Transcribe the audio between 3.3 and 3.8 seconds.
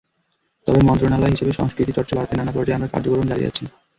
চালিয়ে যাচ্ছি।